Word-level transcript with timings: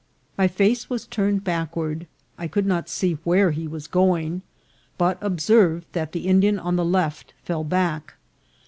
My 0.35 0.47
face 0.47 0.89
was 0.89 1.05
turned 1.05 1.43
backward; 1.43 2.07
I 2.35 2.47
could 2.47 2.65
not 2.65 2.89
see 2.89 3.19
where 3.23 3.51
he 3.51 3.67
was 3.67 3.85
going, 3.85 4.41
but 4.97 5.19
observed 5.21 5.85
that 5.91 6.11
the 6.11 6.25
Indian 6.25 6.57
on 6.57 6.75
the 6.75 6.83
left 6.83 7.35
fell 7.43 7.63
back. 7.63 8.15